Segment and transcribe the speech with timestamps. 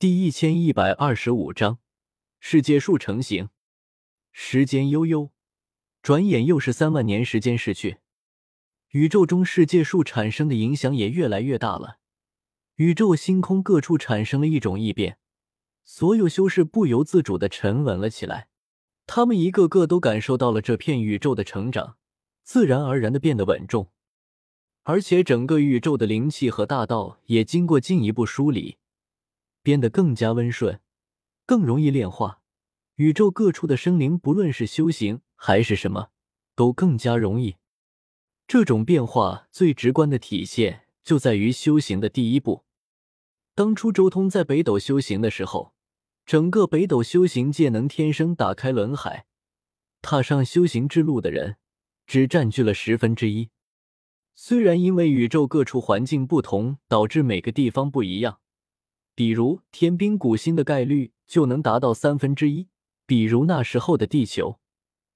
[0.00, 1.78] 第一千一百二十五章
[2.38, 3.50] 世界树成型。
[4.32, 5.30] 时间悠悠，
[6.00, 7.98] 转眼又是三万年时间逝去，
[8.92, 11.98] 宇宙中世界树产生的影响也越来越大了。
[12.76, 15.18] 宇宙星空各处产生了一种异变，
[15.84, 18.48] 所有修士不由自主的沉稳了起来。
[19.06, 21.98] 他们一个个都感受到了这片宇宙的成长，
[22.42, 23.90] 自然而然的变得稳重，
[24.84, 28.78] 而且整个宇宙的灵气和大道也经过进一步梳理。
[29.62, 30.80] 变得更加温顺，
[31.46, 32.40] 更容易炼化。
[32.96, 36.10] 宇宙各处的生灵，不论是修行还是什么，
[36.54, 37.56] 都更加容易。
[38.46, 42.64] 这种变化最直观的体现就在于修行的第一步。
[43.54, 45.74] 当初周通在北斗修行的时候，
[46.26, 49.26] 整个北斗修行界能天生打开轮海、
[50.02, 51.56] 踏上修行之路的人，
[52.06, 53.50] 只占据了十分之一。
[54.34, 58.40] 虽然因为宇宙各处环境不同，导致每个地方不一样。
[59.20, 62.68] 比如天兵古星的概率就能达到三分之一，
[63.04, 64.58] 比如那时候的地球，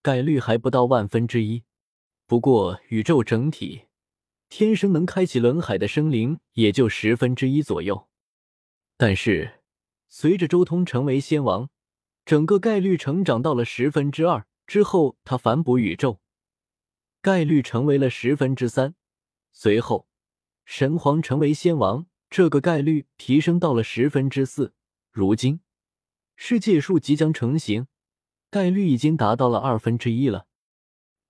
[0.00, 1.64] 概率还不到万分之一。
[2.24, 3.86] 不过宇宙整体，
[4.48, 8.06] 天生能开启轮海的生灵也就十分之一左右。
[8.96, 9.62] 但是
[10.08, 11.68] 随着周通成为仙王，
[12.24, 16.20] 整个概率成长到了十分之二之后，他反哺宇宙，
[17.20, 18.94] 概率成为了十分之三。
[19.50, 20.06] 随后
[20.64, 22.06] 神皇成为仙王。
[22.30, 24.74] 这个概率提升到了十分之四，
[25.10, 25.60] 如今
[26.36, 27.86] 世界树即将成型，
[28.50, 30.46] 概率已经达到了二分之一了。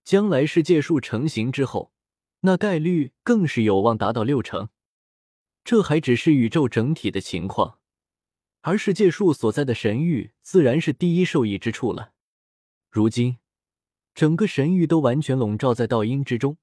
[0.05, 1.93] 将来世界树成型之后，
[2.41, 4.71] 那概率更是有望达到六成。
[5.65, 7.79] 这还只是宇宙整体的情况，
[8.63, 12.13] 而世界树所在的神域自然是第一受益之处了。
[12.91, 13.37] 如今，
[14.15, 16.57] 整个神域都完全笼罩在道音之中，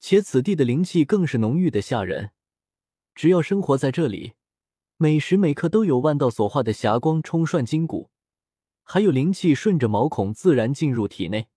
[0.00, 2.32] 且此地的灵气更是浓郁的吓人。
[3.20, 4.32] 只要生活在这里，
[4.96, 8.08] 每时每刻都有万道所化的霞光冲涮筋骨，
[8.82, 11.48] 还有灵气顺着毛孔自然进入体内。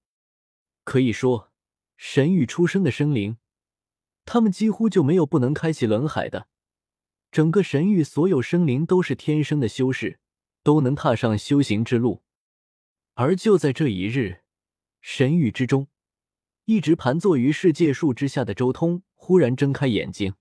[0.83, 1.53] 可以说，
[1.95, 3.37] 神域出生的生灵，
[4.25, 6.49] 他们几乎就没有不能开启轮海的。
[7.31, 10.19] 整个神域所有生灵都是天生的修士，
[10.63, 12.23] 都能踏上修行之路。
[13.13, 14.41] 而就在这一日，
[14.99, 15.87] 神域之中，
[16.65, 20.35] 一直盘坐于世界树之下的周通忽然睁开眼睛。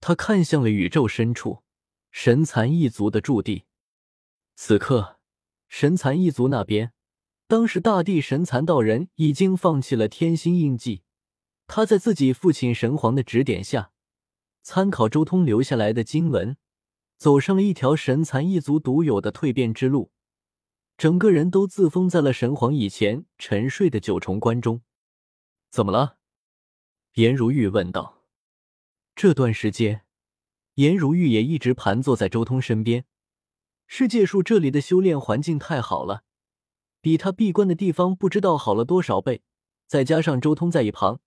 [0.00, 1.62] 他看向了宇宙深处，
[2.10, 3.64] 神蚕一族的驻地。
[4.54, 5.18] 此刻，
[5.68, 6.92] 神蚕一族那边，
[7.46, 11.02] 当时大帝神蚕道人已经放弃了天星印记。
[11.66, 13.92] 他在自己父亲神皇的指点下，
[14.62, 16.56] 参考周通留下来的经文，
[17.16, 20.10] 走上了一条神蚕一族独有的蜕变之路。
[20.96, 24.82] 整个人都自封在了神皇以前沉睡的九重关中。
[25.70, 26.16] 怎么了？
[27.14, 28.17] 颜如玉问道。
[29.20, 30.02] 这段时间，
[30.74, 33.04] 颜如玉也一直盘坐在周通身边。
[33.88, 36.22] 世界树这里的修炼环境太好了，
[37.00, 39.42] 比他闭关的地方不知道好了多少倍。
[39.88, 41.20] 再加上周通在一旁，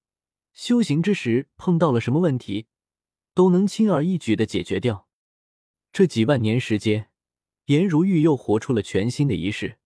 [0.53, 2.67] 修行之时碰到了什么问题，
[3.33, 5.09] 都能轻而易举的解决掉。
[5.91, 7.09] 这几万年时间，
[7.65, 9.79] 颜如玉又活出了全新的一世。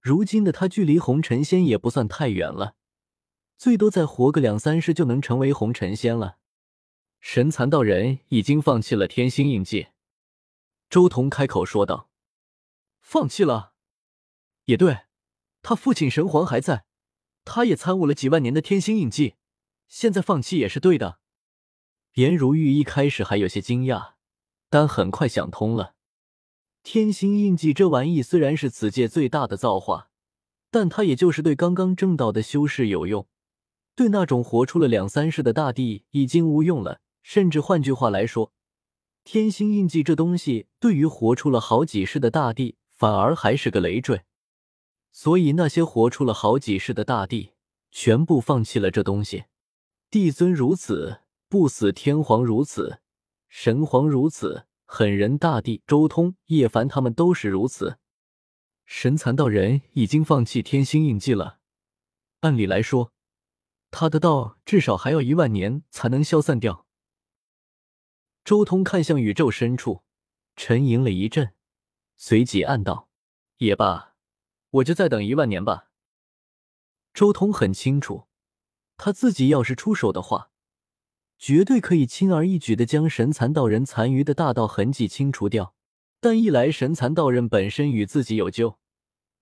[0.00, 2.76] 如今的他距离红尘仙也不算太远了，
[3.58, 6.38] 最多再活个两三世就能成为红尘仙了。
[7.20, 9.88] 神蚕道人已经放弃了天星印记，
[10.88, 12.08] 周彤开口说道
[13.00, 13.74] ：“放弃了，
[14.64, 15.00] 也对，
[15.62, 16.84] 他父亲神皇还在，
[17.44, 19.34] 他也参悟了几万年的天星印记，
[19.88, 21.18] 现在放弃也是对的。”
[22.14, 24.14] 颜如玉一开始还有些惊讶，
[24.70, 25.94] 但很快想通了。
[26.82, 30.10] 天星印记这玩意虽然是此界最大的造化，
[30.70, 33.28] 但它也就是对刚刚正道的修士有用，
[33.94, 37.00] 对那种活出了两三世的大帝已经无用了。
[37.22, 38.52] 甚至换句话来说，
[39.24, 44.22] 天星印记这东西对于活出了好几世的大帝，反而还是个累赘。
[45.12, 47.52] 所以那些活出了好几世的大帝，
[47.90, 49.44] 全部放弃了这东西。
[50.10, 53.00] 帝尊如此，不死天皇如此，
[53.48, 57.98] 神皇如此，狠人大帝周通、叶凡他们都是如此。
[58.86, 61.58] 神残道人已经放弃天星印记了。
[62.40, 63.12] 按理来说，
[63.90, 66.86] 他的道至少还要一万年才能消散掉。
[68.48, 70.04] 周通看向宇宙深处，
[70.56, 71.52] 沉吟了一阵，
[72.16, 73.10] 随即暗道
[73.60, 74.14] ：“也罢，
[74.70, 75.90] 我就再等一万年吧。”
[77.12, 78.26] 周通很清楚，
[78.96, 80.50] 他自己要是出手的话，
[81.36, 85.74] 绝对可以轻而易举的将神蚕道人残余的大道痕迹清除掉。
[86.18, 88.78] 但一来神蚕道人本身与自己有救，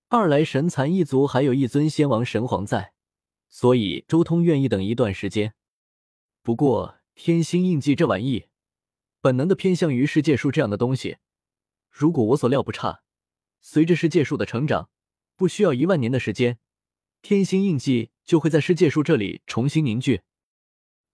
[0.09, 2.93] 二来神蚕一族还有一尊仙王神皇在，
[3.49, 5.55] 所以周通愿意等一段时间。
[6.43, 8.47] 不过天星印记这玩意……
[9.27, 11.17] 本能的偏向于世界树这样的东西，
[11.91, 13.03] 如果我所料不差，
[13.61, 14.89] 随着世界树的成长，
[15.35, 16.61] 不需要一万年的时间，
[17.23, 20.23] 天星印记就会在世界树这里重新凝聚。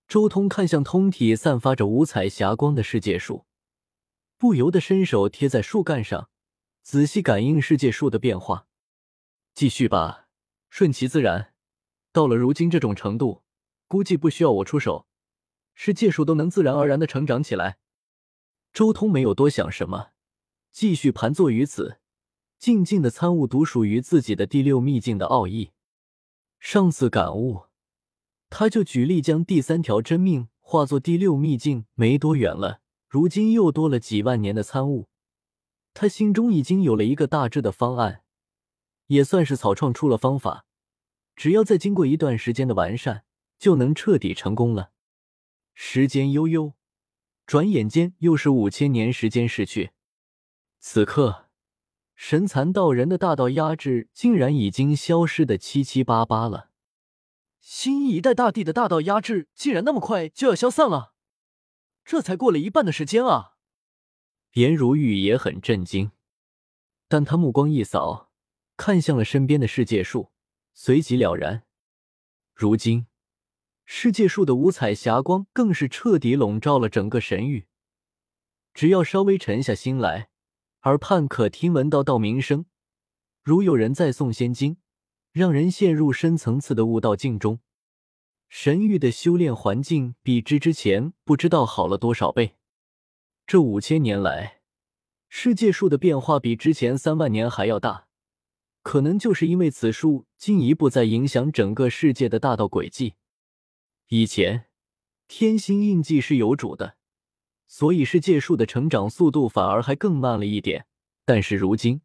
[0.06, 3.46] 周通看向通体散发着五彩霞光的世界树，
[4.36, 6.28] 不由得伸手贴在树干上，
[6.82, 8.66] 仔细感应世界树的变化。
[9.54, 10.26] 继续吧，
[10.68, 11.54] 顺其自然。
[12.12, 13.42] 到了如今这种程度，
[13.88, 15.06] 估计不需要我出手，
[15.72, 17.78] 世界树都能自然而然的成长起来。
[18.72, 20.12] 周通没有多想什么，
[20.70, 21.98] 继续盘坐于此，
[22.58, 25.72] 静静的参悟独属于自己的第六秘境的奥义。
[26.58, 27.64] 上次感悟。
[28.54, 32.82] 他就举例将第三条真命化作第六秘境，没多远了。
[33.08, 35.08] 如今又多了几万年的参悟，
[35.94, 38.24] 他心中已经有了一个大致的方案，
[39.06, 40.66] 也算是草创出了方法。
[41.34, 43.24] 只要再经过一段时间的完善，
[43.58, 44.92] 就能彻底成功了。
[45.72, 46.74] 时间悠悠，
[47.46, 49.90] 转眼间又是五千年时间逝去。
[50.78, 51.48] 此刻，
[52.14, 56.70] 神蚕道人的大道压制竟然已经消失的七七八八了。
[57.60, 61.14] 新一代大帝的大道压制竟然那么快就要消散了，
[62.04, 63.56] 这才过了一半的时间啊！
[64.54, 66.10] 颜如玉也很震惊，
[67.06, 68.30] 但他目光一扫，
[68.76, 70.32] 看向了身边的世界树，
[70.74, 71.62] 随即了然。
[72.52, 73.06] 如今，
[73.84, 77.66] 世界树的五彩霞光更是彻底笼罩了整个神域，
[78.74, 80.28] 只要稍微沉下心来，
[80.82, 82.66] 耳畔可听闻到道鸣声，
[83.42, 84.78] 如有人在诵仙经。
[85.32, 87.60] 让人陷入深层次的悟道境中，
[88.50, 92.56] 神域的修炼环境比之之前不知道好了多少倍。
[93.46, 94.60] 这五千年来，
[95.30, 98.08] 世界树的变化比之前三万年还要大，
[98.82, 103.14] 可能就是因为此树进一步在影响整个世界的大道轨迹。
[104.14, 104.66] 以前
[105.26, 106.98] 天星印记是有主的，
[107.66, 110.86] 所以世界树的成长速度反而还更慢了一点。
[111.24, 112.02] 但是如今，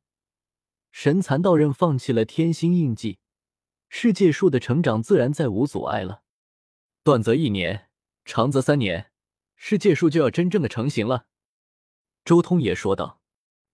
[0.89, 3.19] 神蚕道人放弃了天星印记，
[3.89, 6.23] 世界树的成长自然再无阻碍了。
[7.03, 7.89] 短则一年，
[8.23, 9.11] 长则三年，
[9.57, 11.27] 世界树就要真正的成型了。
[12.23, 13.19] 周通也说道：“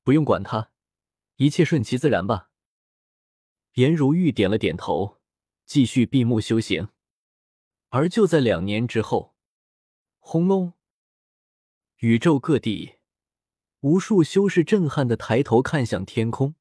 [0.01, 0.71] 不用管它，
[1.35, 2.49] 一切顺其自然吧。”
[3.77, 5.19] 颜如玉点了点头，
[5.67, 6.89] 继续闭目修行。
[7.95, 9.35] 而就在两年之后，
[10.17, 10.73] 轰隆！
[11.97, 12.95] 宇宙各地，
[13.81, 16.55] 无数修士震撼的抬头看向天空。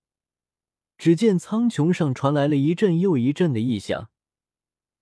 [0.99, 4.11] 只见苍穹上传来了一阵又一阵的异响，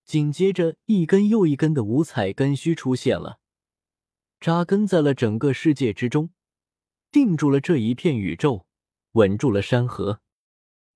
[0.04, 3.40] 紧接着一根又一根的五彩根须出现了，
[4.38, 6.30] 扎根在了整个世界之中，
[7.10, 8.66] 定住了这一片宇宙，
[9.14, 10.20] 稳住了山河。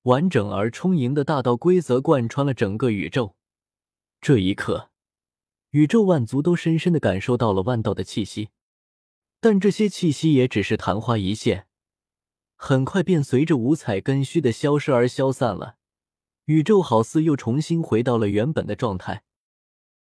[0.02, 3.34] 完整而充盈的大道规则贯穿了整个宇宙。
[4.20, 4.92] 这一刻，
[5.74, 8.50] 宇宙万族都深深的感受到了万道的气息，
[9.40, 11.66] 但这些气息也只是昙花一现。
[12.54, 15.74] 很快便随着五彩根须的消失而消散了，
[16.44, 19.24] 宇宙好似又重新回到了原本的状态。